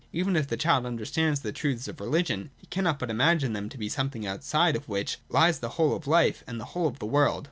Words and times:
Even 0.11 0.35
if 0.35 0.47
the 0.47 0.57
child 0.57 0.87
understands 0.87 1.41
the 1.41 1.51
truths 1.51 1.87
of 1.87 1.99
religion, 1.99 2.49
he 2.57 2.65
cannot 2.65 2.97
but 2.97 3.11
imagine 3.11 3.53
them 3.53 3.69
to 3.69 3.77
be 3.77 3.87
something 3.87 4.25
outside 4.25 4.75
of 4.75 4.89
which 4.89 5.19
Hes 5.31 5.59
the 5.59 5.69
whole 5.77 5.95
of 5.95 6.05
Ufe 6.05 6.41
and 6.47 6.59
the 6.59 6.65
whole 6.73 6.87
of 6.87 6.97
the 6.97 7.05
world. 7.05 7.39